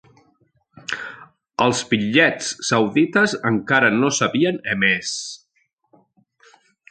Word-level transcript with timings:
Els 1.65 1.81
bitllets 1.91 2.47
saudites 2.71 3.35
encara 3.51 3.93
no 3.99 4.11
s'havien 4.21 4.59
emès. 4.77 5.15